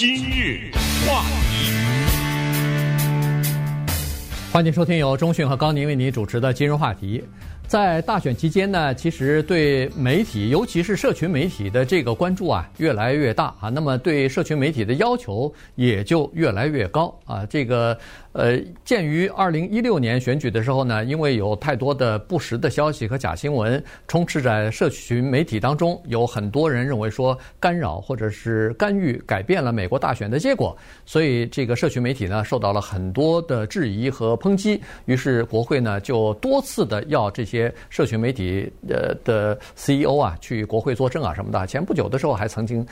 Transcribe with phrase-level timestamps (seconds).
[0.00, 0.70] 今日
[1.06, 1.74] 话题，
[4.50, 7.22] 欢迎收听由中讯和高宁为您主持的今日话题。
[7.66, 13.68] 在大选期间呢，其实对媒体，尤其是社群媒体的这个关注啊，越来越大啊。
[13.68, 17.44] 那么对社群媒体的要求也就越来越高啊。
[17.44, 17.98] 这个。
[18.32, 34.80] 呃，鉴于二零一六年选举的时候呢，因为有太多的不实的消息和假新闻充斥在社群媒体当中，有很多人认为说干扰或者是干预改变了美国大选的结果，所以这个社群媒体呢受到了很多的质疑和抨击。
[35.06, 41.66] 于是国会呢就多次的要这些社群媒体呃的 CEO 啊去国会作证啊什么的。
[41.66, 42.86] 前不久的时候还曾经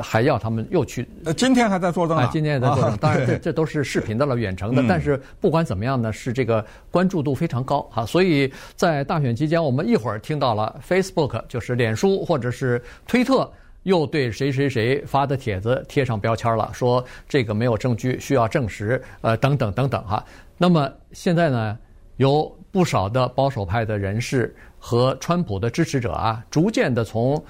[0.00, 2.96] 还要他们又去，呃，今天还在作证啊，今天也在作证。
[2.96, 4.79] 当然这 这都是视频的了，远程的。
[4.88, 13.50] 但是不管怎么样呢，是这个关注度非常高啊，所以在大选期间，我们一会儿听到了 Facebook 就是脸书或者是推特
[13.84, 20.24] 又对谁谁谁发的帖子贴上标签了，说这个没有证据，需要证实，呃，等等等等哈。
[20.58, 21.78] 那么现在呢，
[22.16, 27.42] 有不少的保守派的人士和川普的支持者啊，逐渐的从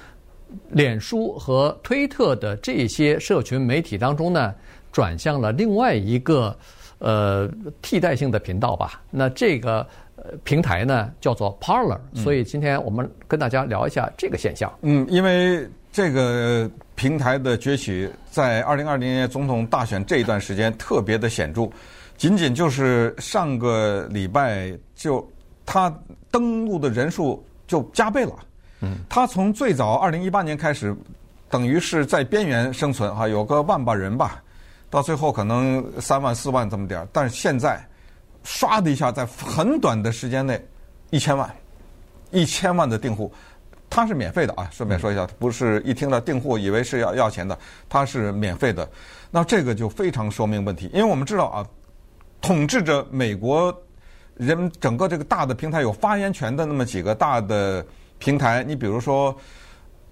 [0.68, 4.54] 脸书和推特的这些社群媒体当中呢，
[4.92, 6.56] 转向了另外一个。
[7.00, 7.50] 呃，
[7.82, 9.02] 替代性的频道吧。
[9.10, 9.86] 那这个
[10.44, 11.98] 平台呢，叫做 Parler。
[12.14, 14.72] 所以今天我们跟大家聊一下这个现象。
[14.82, 21.68] 嗯，因为这个平台的崛起，在二零二零年总统大选这一段时间特别的显著。
[22.16, 25.26] 仅仅就是上个礼拜，就
[25.64, 25.90] 它
[26.30, 28.32] 登录的人数就加倍了。
[28.82, 30.94] 嗯，他从最早二零一八年开始，
[31.48, 34.42] 等于是在边缘生存哈，有个万把人吧。
[34.90, 37.80] 到最后可能三万四万这么点儿，但是现在，
[38.44, 40.60] 唰的一下，在很短的时间内，
[41.10, 41.48] 一千万，
[42.32, 43.32] 一千万的订户，
[43.88, 44.68] 它是免费的啊！
[44.72, 47.56] 顺便说一下，不是一听到订户以为是要要钱的，
[47.88, 48.88] 它是免费的。
[49.30, 51.64] 那这个就非常说明问题，因为我们知道啊，
[52.40, 53.72] 统治着美国
[54.34, 57.86] 人整个这个大的平台有发言权的那么几个大的
[58.18, 59.32] 平台，你比如说。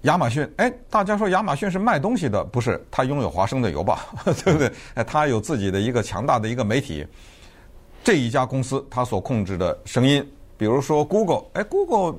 [0.03, 2.81] 亚马逊，哎，大家说亚马逊是卖东西的，不是？
[2.89, 4.71] 它拥有华盛顿邮报， 对不对？
[4.93, 7.05] 哎，它有自己的一个强大的一个媒体。
[8.01, 10.25] 这一家公司它所控制的声音，
[10.57, 12.17] 比如说 Google，哎，Google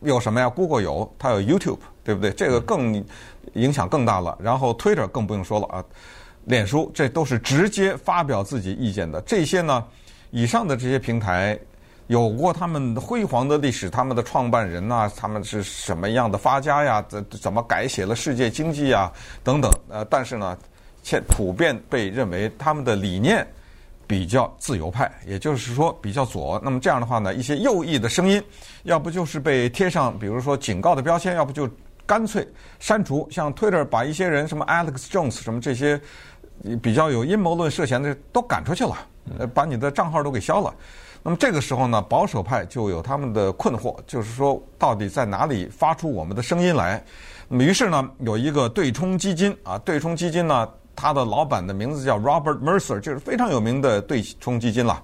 [0.00, 2.32] 有什么呀？Google 有，它有 YouTube，对不对？
[2.32, 3.04] 这个更
[3.52, 4.36] 影响更大了。
[4.40, 5.84] 然后 Twitter 更不用说了啊，
[6.46, 9.20] 脸书这都是直接发表自己意见的。
[9.20, 9.84] 这些呢，
[10.32, 11.56] 以上的这些平台。
[12.08, 17.02] 有过他们辉煌的历史，他们的创办人呐、他们是什么样的发家呀？
[17.08, 19.10] 怎怎么改写了世界经济呀？
[19.42, 19.70] 等等。
[19.88, 20.58] 呃，但是呢，
[21.02, 23.46] 现普遍被认为他们的理念
[24.06, 26.60] 比较自由派，也就是说比较左。
[26.62, 28.42] 那么这样的话呢，一些右翼的声音，
[28.82, 31.68] 要不就是被贴上比如说警告的标签，要不就
[32.04, 32.46] 干脆
[32.78, 33.26] 删除。
[33.30, 35.98] 像 Twitter 把一些人，什么 Alex Jones 什么这些
[36.82, 38.98] 比较有阴谋论涉嫌的都赶出去了，
[39.38, 40.74] 呃，把你的账号都给消了。
[41.24, 47.02] 那么这个时候呢，保守派就有他们的困惑，就是说到底在哪里发出我们的声音来？
[47.46, 55.00] 那么于是呢，有一个对冲基金啊，对冲基金呢，它的老板的名字叫 Robert Mercer，就是非常有名的对冲基金了。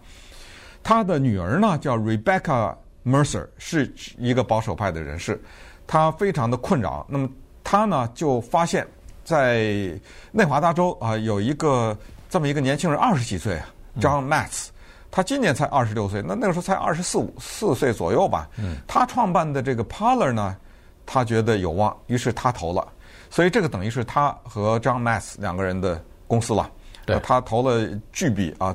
[0.83, 2.75] 他的女儿呢叫 Rebecca
[3.05, 5.41] Mercer，是一个保守派的人士，
[5.87, 7.07] 他非常的困扰。
[7.09, 7.29] 那么
[7.63, 8.87] 他呢就发现，
[9.25, 9.93] 在
[10.33, 11.97] 内华达州啊有一个
[12.29, 13.57] 这么一个年轻人，二十几岁
[14.01, 14.69] ，John Matz。
[15.11, 18.49] 他今年才二十六岁，那那个时候才二十四五四岁左右吧。
[18.59, 18.77] 嗯。
[18.87, 20.57] 他创办的这个 Parler 呢，
[21.07, 22.87] 他觉得有望，于是他投了。
[23.31, 26.71] 所以这个等于是他和 John Mass 两个人的公司了。
[27.07, 27.19] 对。
[27.21, 28.75] 他投了巨笔啊，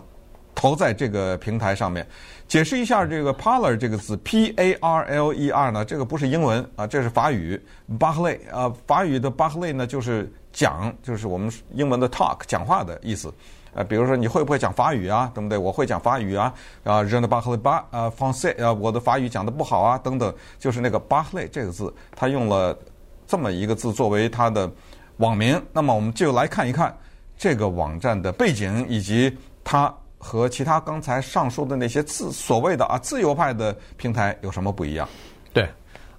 [0.56, 2.06] 投在这个平台上面。
[2.48, 7.60] 解释一下这个 Parler 这个字，P A R L E R 呢，这个不是英文啊，这是法语。
[7.98, 13.34] Parler 啊，法语的 Parler 呢就是讲，就是我们英文的 talk 讲话的意思。
[13.76, 15.32] 呃，比如说你会不会讲法语啊？
[15.34, 15.58] 对不对？
[15.58, 16.54] 我会讲法语啊。
[16.84, 20.32] 啊，je ne parle pas 啊，français 啊，我的法语讲得不好啊，等等。
[20.60, 22.78] 就是那个 parler 这个字，他用了
[23.26, 24.72] 这么一个字作为他的
[25.18, 25.60] 网名。
[25.72, 26.96] 那么我们就来看一看
[27.36, 35.10] 这个网站的背景，以及它和其他刚才上述的那些自所谓的啊自由派的平台有什么不一样？
[35.52, 35.68] 对，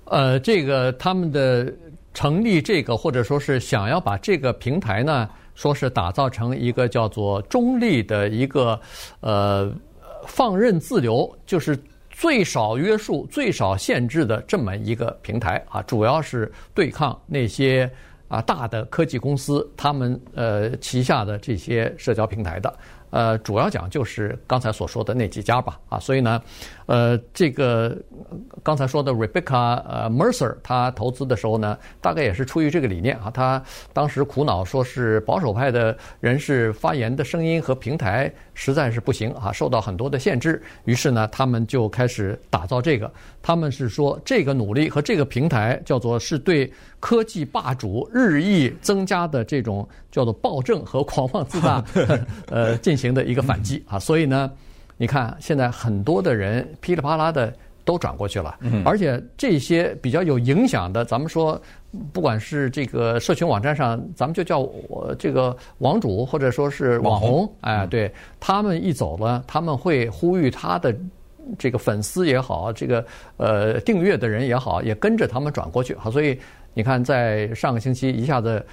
[0.06, 1.72] 呃，这个他们的
[2.14, 5.28] 成立这个或者说是想要把这个平台呢。
[5.54, 8.80] 说是打造成一个叫做中立的一个，
[9.20, 9.72] 呃，
[10.26, 11.78] 放任自流，就是
[12.10, 17.90] 最少约束、最少限制的这么一个平台啊，主要是对抗那些
[18.28, 22.72] 啊大的科技公司他们呃旗下的这些社交平台的。
[23.14, 26.42] 呃，主要讲就是刚才所说的那几家吧，啊，所以呢，
[26.86, 27.96] 呃，这个
[28.60, 33.62] 刚才说的 Rebecca 呃 Mercer，他投资的时候呢，大概也是出于这个理念啊，他
[33.92, 43.08] 当时苦恼说是保守派的人士发言的声音和平台实在是不行啊，受到很多的限制，于是呢，他们就开始打造这个，
[43.40, 46.68] 他们是说这个努力和这个平台叫做是对
[46.98, 51.80] 科技霸主日益增加的这种叫做暴政和狂妄自大，
[52.50, 53.03] 呃，进行。
[53.04, 54.50] 型的一个反击啊，所以呢，
[54.96, 57.52] 你看现在很多的人噼里啪啦的
[57.84, 61.60] 都转过去了，而且这些比较有影响的，咱们说，
[62.14, 68.10] 不管是这个社群网站上，咱们就叫我这个网主或者说是网红，哎，对
[68.40, 70.96] 他们一走了，他们会呼吁他的
[71.58, 73.04] 这个粉丝也好，这个
[73.36, 75.92] 呃订阅的人也好，也跟着他们转过去。
[76.02, 76.38] 啊，所以
[76.72, 78.64] 你看，在上个星期一下子。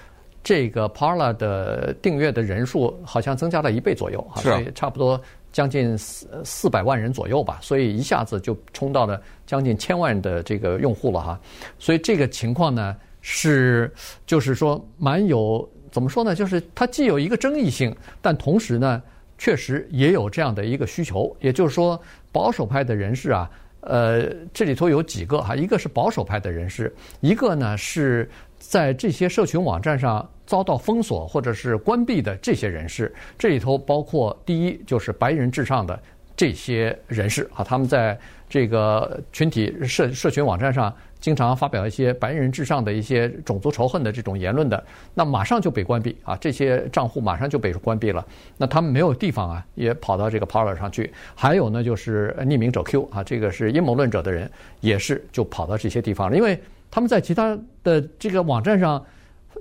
[0.43, 5.21] 这个 Parler 的订阅的人数好像增加了一倍左右，啊、所以差不多
[5.51, 11.39] 将近四四百万人左右吧，所以一下子就冲到了将近千万的这个用户了哈。
[11.77, 13.93] 所以这个情况呢是，
[14.25, 16.33] 就是说蛮有怎么说呢？
[16.33, 18.99] 就是它既有一个争议性，但同时呢，
[19.37, 21.35] 确实也有这样的一个需求。
[21.39, 22.01] 也就是说，
[22.31, 23.47] 保守派的人士啊，
[23.81, 28.27] 呃，这里头有几个哈，一个是保守派的人士，一个呢是。
[28.61, 35.99] 在这些社群网站上遭到封锁或者是关闭的这些人士，这里头包括第一就是白人至上的
[36.37, 38.17] 这些人士啊，他们在
[38.47, 44.81] 这个群体社社群网站上经常发表一些白人至上的一些种族仇恨的这种言论的，
[45.15, 48.25] 那马上就被关闭啊，这些账户马上就被关闭了。
[48.57, 51.11] 那他们没有地方啊，也跑到这个 Parler 上去。
[51.33, 54.49] 还有呢，就是匿名者 Q 啊，这个是阴谋论者的人，
[54.81, 56.57] 也是就跑到这些地方了，因为。
[56.91, 59.03] 他们在其他的这个网站上，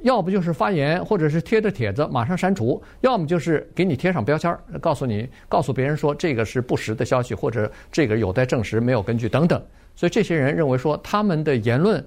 [0.03, 9.62] 要不就是发言，或者是贴的帖子马上删除，要么就是给你贴上标签，告诉你，告诉别人说这个是不实的消息，或者这个有待证实，没有根据等等。
[9.94, 12.05] 所以这些人认为说他们的言论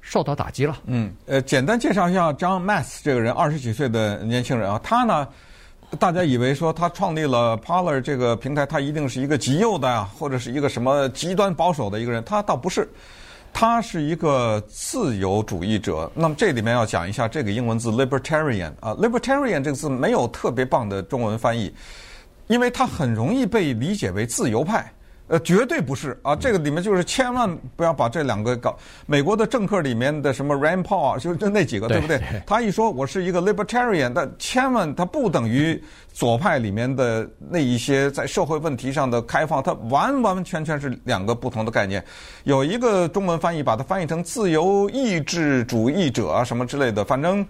[0.00, 0.78] 受到打击了。
[0.86, 5.28] 嗯，呃，简单介绍一下 John Matz 这个人，二十几岁的年轻人啊，他呢，
[5.98, 12.88] 大家以为说他创立了 Parler 这个平台，他一定是一个极右的啊，或者是一个什么极端保守的一个人，他倒不是。
[13.52, 16.10] 他是一个自由主义者。
[16.14, 21.72] 那么这里面要讲一下这个英文字 libertarian 啊，libertarian 这个字没有特别棒的中文翻译，
[22.48, 24.92] 因为它很容易被理解为自由派。
[25.32, 26.36] 呃，绝对不是啊！
[26.36, 28.76] 这个里面就是千万不要把这两个搞。
[29.06, 32.20] 美国的政客里面的什么 Rand Paul 啊，就是就那几个，对不对？
[32.46, 35.82] 他一说我是一个 libertarian，但千万他不等于
[36.12, 42.04] 左派里面的那一些在社会问题上的开放，它完完全全是两个不同的概念。
[42.44, 47.46] 有一个中文翻译把它翻译成自由意志主义者啊什么之类的，反正。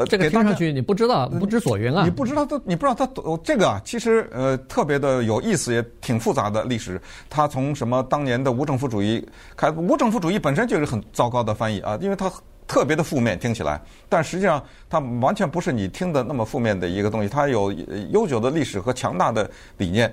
[0.00, 2.04] 呃，这个听上去你不知道，不知所云啊！
[2.04, 3.06] 你不知道他，你不知道他，
[3.44, 6.98] 这个啊，其实呃特别的有意思，也挺复杂的历史。
[7.28, 9.22] 他从什么当年的无政府主义
[9.54, 12.32] 开，无政府主义本身就是很糟糕的翻译啊，因为它
[12.66, 17.28] 特别的负面，听起来，但实际上它完全不是你听的那么负面的一个东西。
[17.28, 17.70] 它有
[18.10, 20.10] 悠久的历史和强大的理念。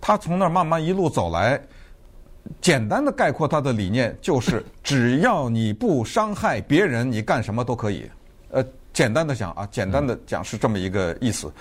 [0.00, 1.60] 他从那儿慢慢一路走来，
[2.60, 8.10] 简单的概括他的理念就是： 只要你不伤害别人，你干什么都可以。
[8.50, 8.64] 呃。
[8.92, 11.52] 简单的讲啊，简单的讲是这么一个意思。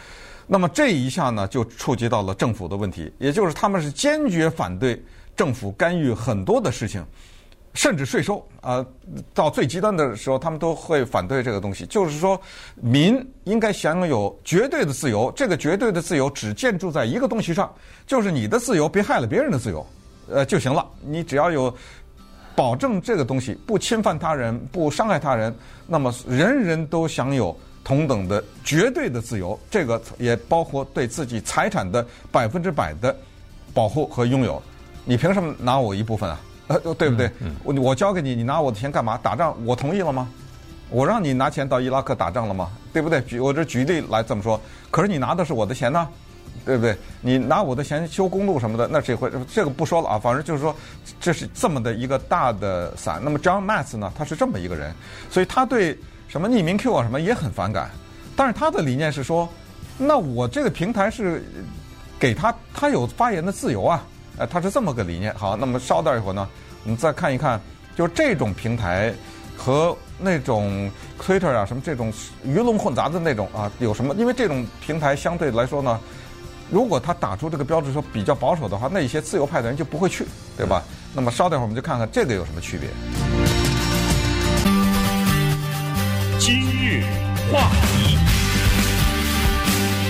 [0.47, 5.03] 那么这一下呢，就触及到了政府的问题，也就是他们是坚决反对
[5.35, 7.05] 政府干预很多的事情，
[7.73, 8.85] 甚至税收啊，
[9.33, 11.85] 到最极端的时候，他们都会反对这个东西。
[11.85, 12.39] 就是说，
[12.75, 17.69] 民应该享有绝对的自由，这个绝对的自由只建筑在一个东西上，
[18.05, 19.85] 就是你的自由别害了别人的自由，
[20.29, 20.87] 呃就行了。
[21.01, 21.75] 你只要有。
[22.57, 29.57] 保证这个东西不侵犯他人、不伤害他人，那么人人都享有同等的绝对的自由。
[29.69, 33.15] 这个也包括对自己财产的百分之百的
[33.75, 34.59] 保护和拥有。
[35.05, 36.39] 你凭什么拿我一部分啊？
[36.65, 37.31] 呃，对不对？
[37.63, 39.19] 我我交给你，你拿我的钱干嘛？
[39.21, 39.55] 打仗？
[39.63, 40.27] 我同意了吗？
[40.89, 42.71] 我让你拿钱到伊拉克打仗了吗？
[42.91, 43.21] 对不对？
[43.21, 44.59] 举我这举例来这么说。
[44.89, 46.07] 可是你拿的是我的钱呢？
[46.67, 46.95] 对不对？
[47.21, 50.19] 你拿我的钱修公路什么的，那这回这个不说了啊。
[50.19, 50.75] 反正就是说，
[51.21, 53.21] 这是这么的一个大的伞。
[53.23, 54.93] 那么 John Matz 呢，他是这么一个人，
[55.31, 55.97] 所以他对
[56.27, 57.89] 什么匿名 Q 啊什么也很反感。
[58.35, 59.47] 但是他的理念是说，
[59.97, 61.41] 那我这个平台是
[62.19, 64.03] 给他，他有发言的自由啊。
[64.37, 65.33] 呃，他是这么个理念。
[65.35, 66.47] 好，那么稍待一会儿呢，
[66.83, 67.59] 我们再看一看，
[67.95, 69.13] 就是这种平台
[69.55, 72.11] 和那种 Twitter 啊什么这种
[72.43, 74.13] 鱼龙混杂的那种啊有什么？
[74.15, 75.97] 因为这种平台相对来说呢。
[76.69, 80.25] 如果他打出这个标志说比较保守的话，那一些自由派的人就不会去，
[80.57, 80.83] 对吧？
[81.13, 82.89] 那么稍等会儿我们就看看这个有什么区别。
[86.37, 87.03] 今日
[87.51, 88.17] 话题，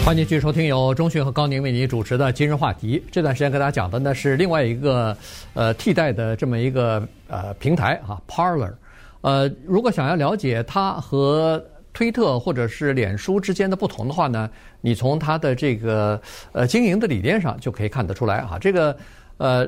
[0.03, 3.03] 欢迎继续收听由钟讯和高宁为您主持的今日话题。
[3.11, 5.15] 这段时间跟大家讲的呢是另外一个
[5.53, 8.73] 呃替代的这么一个呃平台啊，Parler。
[9.21, 11.63] 呃，如果想要了解它和
[11.97, 14.47] 推特或者是脸书之间的不同的话呢，
[14.81, 18.59] 你从它的这个呃经营的理念上就可以看得出来啊。
[18.61, 18.95] 这个
[19.37, 19.67] 呃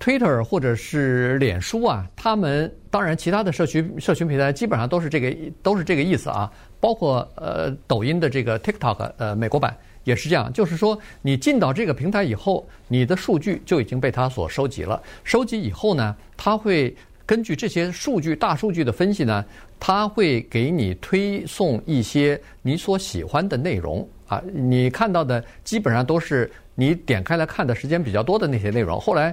[0.00, 6.50] ，Twitter 或者是脸书啊，他们当然其他的社区社群平台基本上都是这个都是这个意思啊。
[6.80, 15.00] 包括呃抖音的这个 TikTok 呃美国版也是这样，就是说你进到这个平台以后，你的数据就已经被它所收集了。
[15.22, 16.96] 收集以后呢，它会
[17.30, 19.44] 根据这些数据大数据的分析呢，
[19.78, 24.42] 它会给你推送一些你所喜欢的内容啊。
[24.52, 28.98] 你看到的基本上都是你点开来看的时间比较多的那些内容。
[29.00, 29.32] 后来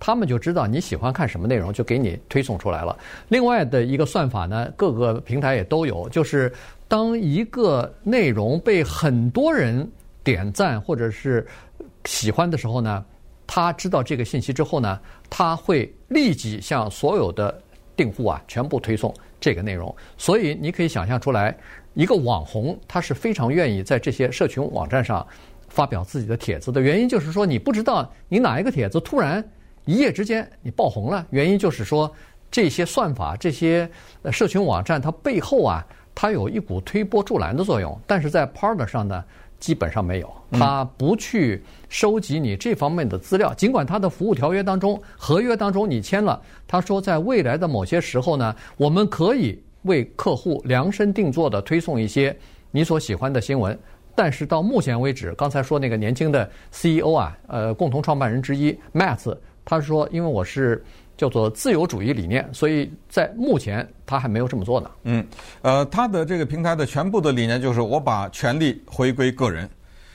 [0.00, 2.98] 他们就知道你喜欢看什么内容，就给你推送出来了。
[3.28, 6.50] 另外的一个算法呢，各个平台也都有，就是。
[6.86, 9.86] 当一个内容被很多人
[10.22, 11.44] 点赞或者是
[12.04, 13.04] 喜欢的时候呢，
[13.46, 17.60] 他知道这个信息之后呢，他会立即向所有的
[17.94, 19.94] 订户啊全部推送这个内容。
[20.16, 21.54] 所以你可以想象出来，
[21.92, 25.26] 一个网红他是非常愿意在这些社群网站上
[25.68, 29.44] 发表自己的帖子的原因，就是说你不知道你哪一个帖子突然
[29.84, 32.10] 一夜之间你爆红了，原因就是说
[32.50, 33.86] 这些算法、这些
[34.32, 35.84] 社群网站它背后啊。
[36.16, 39.24] 它有一股推波助澜的作用，但是在 Partner 上呢，
[39.58, 40.32] 基本上没有。
[40.50, 52.36] 他不去收集你这方面的资料，尽管他的服务条约当中、合约当中你签了，他说在未来的某些时候呢，我们可以为客户量身定做的推送一些
[52.70, 53.78] 你所喜欢的新闻。
[54.14, 60.84] 但是到目前为止，刚才说那个年轻的 CEO 啊，呃，共同创办人之一 Matt，他说，因为我是。
[61.16, 64.90] 叫做自由主义理念，所以在目前他还没有这么做呢。
[65.04, 65.24] 嗯，
[65.62, 69.70] 呃，他的这个平台的全部的理念就是我把权力回归个人，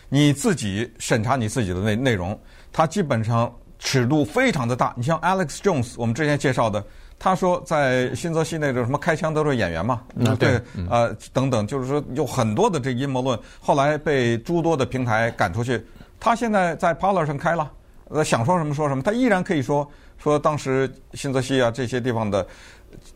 [0.09, 2.37] 你自己审查你自己的内内容。
[2.71, 4.93] 他基本上尺度非常的大。
[4.97, 6.83] 你像 Alex Jones，我们之前介绍的，
[7.17, 15.81] 他说在新泽西那种什么开枪都是演员嘛，嗯，对，呃，等等，就是说有很多的这阴谋论，后来被诸多的平台赶出去。
[16.19, 17.71] 他现在在 Parler 上开了，
[18.09, 19.89] 呃，想说什么说什么，他依然可以说。
[20.19, 22.45] 说当时新泽西啊这些地方的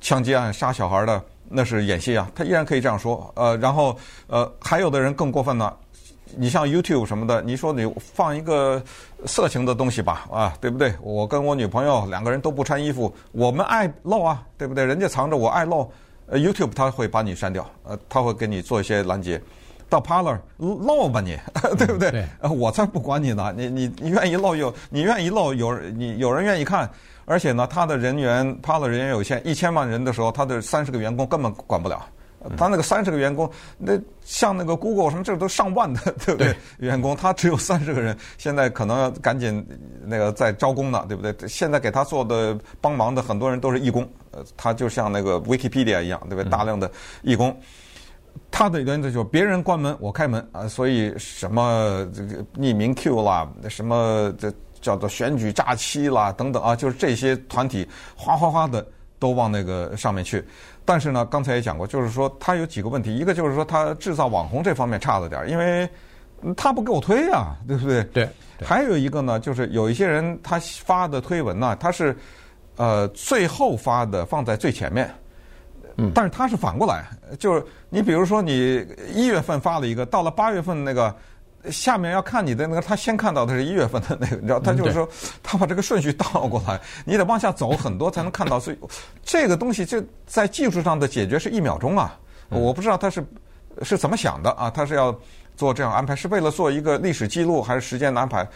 [0.01, 3.31] 枪击案杀小孩的那是演戏啊，他依然可以这样说。
[3.35, 3.95] 呃，然后
[4.27, 5.71] 呃还有的人更过分呢，
[6.35, 8.81] 你像 YouTube 什么的，你说你放一个
[9.25, 10.93] 色情的东西吧，啊，对不对？
[11.01, 14.83] 我跟我女朋友两个人都不穿衣服，我们爱露啊，对不对？
[14.83, 15.91] 人家藏着我爱露，
[16.27, 19.39] 呃，YouTube 他会把你删掉，呃，他会给你做一些拦截。
[19.89, 21.37] 到 Parler 唠吧你，
[21.77, 22.11] 对不对？
[22.11, 23.53] 对，我才不管你呢。
[23.55, 26.89] 你你你愿意唠有，你愿意唠有，你有人愿意看。
[27.25, 32.05] 而且呢，他的人员 Parler 人员有限，一千万人的时候，他的三十个员工根本管不了。
[32.57, 36.53] 他那个三十个员工，那像那个 Google 什么，这都上万的， 对不对？
[36.79, 39.65] 员工他只有三十个人，现在可能要赶紧
[40.05, 41.33] 那个在招工呢，对不对？
[41.47, 46.49] 现在给他做的帮忙的很多人都是义工，呃，他就像那个 Wikipedia 一样，对不对？
[46.49, 47.57] 大量的义工。
[48.51, 58.85] 他的原则就是别人关门我开门啊，所以什么这个匿名 Q 啦，什么这叫做选举诈欺啦等等啊，就是这些团体哗哗哗的
[59.17, 60.43] 都往那个上面去。
[60.85, 65.89] 但是呢，刚才也讲过，就是说他有几个问题，一个就是说他制造网红这方面差了点儿，因为
[66.55, 68.03] 他不给我推啊，对不对？
[68.05, 68.29] 对。
[68.61, 72.15] 还有一个呢，就是有一些人他发的推文呢，他是
[72.75, 75.09] 呃最后发的放在最前面。
[75.97, 77.05] 嗯，但是它是反过来，
[77.37, 81.15] 就是你比如说你一月份发了一个，到了八月份那个
[81.69, 85.07] 下面要看你的那个，他先看到的是一月份的那个，你知道，他就是说
[85.41, 88.77] 他把这个顺序倒过来， 你得往下走很多才能看到，所以
[89.23, 92.19] 这个东西就在技术上的解决是一秒钟啊，
[92.49, 93.23] 我不知道他是
[93.81, 95.15] 是怎么想的啊，他是要
[95.55, 98.47] 做这样安排，是为了做一个历史记录还是时间的安排？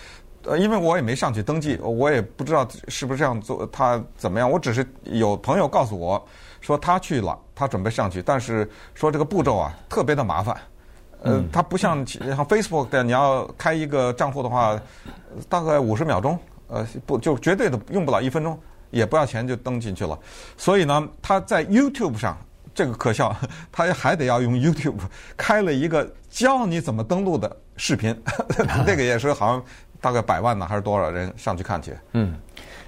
[0.44, 6.26] 呃，因为我也没上去登记，我也不知道是不是这样做，他怎么样，我只是有朋友告诉我。
[6.68, 10.54] 说他去了，他准备上去，但是说这个步骤啊特别的麻烦，
[11.22, 14.78] 呃，他不像像 Facebook 的，你要开一个账户的话，
[15.48, 18.60] 大概五十秒钟，呃，不就绝对的用不了一分钟，
[18.92, 20.20] 也不要钱就登进去了。
[20.58, 22.38] 所以呢，他在 YouTube 上
[22.76, 23.34] 这个可笑，
[23.72, 25.00] 他还得要用 YouTube
[25.38, 28.14] 开了一个教你怎么登录的视频，
[28.86, 29.64] 那个也是好像
[30.02, 31.94] 大概百万呢，还是多少人上去看去？
[32.14, 32.36] 嗯。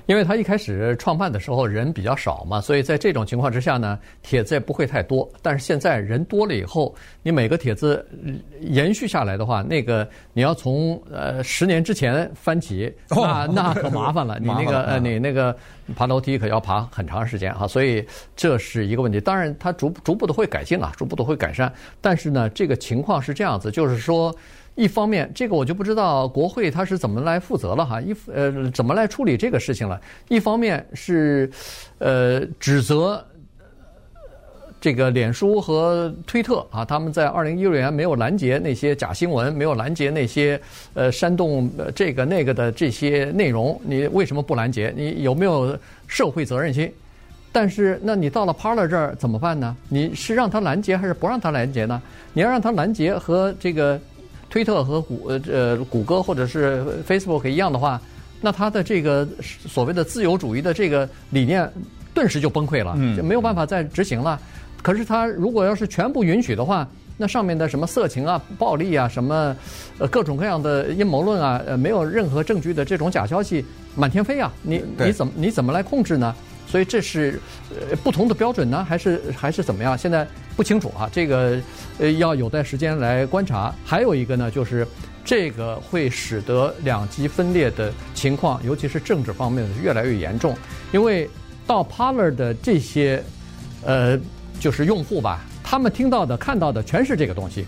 [0.05, 5.29] 因为他一开始创办的时候人比较少嘛，所以在这种情况之下呢，帖子也不会太多。
[5.39, 8.03] 但是现在人多了以后，你每个帖子
[8.59, 14.39] 延续下来的话，那个你要从呃十年之前翻起， 那那可麻烦了。
[14.39, 15.55] 你那个呃你那个
[15.95, 18.03] 爬楼梯可要爬很长时间哈，所以
[18.35, 19.21] 这是一个问题。
[19.21, 21.71] 当然，它逐逐步的会改进啊，逐步的会改善。
[22.01, 24.35] 但是呢，这个情况是这样子，就是说。
[24.79, 29.99] 一方面，这个我就不知道国会他是怎么来负责了哈，一呃怎么来处理这个事情了。
[30.29, 31.51] 一方面是
[31.97, 33.21] 呃指责
[34.79, 40.57] 这个脸书和推特啊，他们在二零一六年没有拦截那些假新闻，没有拦截那些
[40.93, 44.93] 呃煽动这个那个的这些内容，你为什么不拦截？
[44.95, 46.89] 你有没有社会责任心？
[47.51, 49.75] 但是，那你到了 Parler 这儿怎么办呢？
[49.89, 52.01] 你是让他拦截还是不让他拦截呢？
[52.31, 53.99] 你要让他拦截和这个
[54.49, 58.01] 推特和谷呃呃谷歌或者是 Facebook 一样的话，
[58.41, 61.71] 那他的这个所谓的自由主义的这个理念
[62.13, 64.39] 顿时就崩溃了，就没有办法再执行了。
[64.81, 66.87] 可是他如果要是全部允许的话，
[67.17, 69.55] 那上面的什么色情啊、暴力啊、什么
[69.97, 73.63] 呃各种各样的阴谋论啊，呃没有任何证据的这种假消息
[73.93, 76.33] 满天飞啊，你你怎么你怎么来控制呢？
[76.65, 77.39] 所以这是
[77.71, 79.97] 呃不同的标准呢，还是还是怎么样？
[79.97, 80.25] 现在
[80.59, 81.57] 不清楚啊，这个
[81.99, 83.73] 呃要有待时间来观察。
[83.85, 84.85] 还有一个呢，就是
[85.23, 90.53] 这个会使得两极分裂的情况，尤其是政治方面的越来越严重。
[90.91, 91.29] 因为
[91.65, 93.23] 到 Paler 的这些
[93.85, 94.19] 呃
[94.59, 97.65] 就是用户吧，他们听到的、看到的全是这个东西。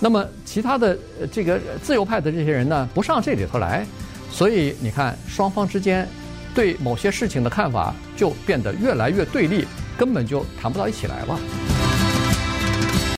[0.00, 0.98] 那么其他的
[1.30, 3.86] 这个自由派的这些人呢，不上这里头来，
[4.32, 6.08] 所以你看双方之间。
[6.54, 9.64] 对某些事情的看法就变得越来越对立，
[9.96, 11.40] 根本就谈不到一起来了。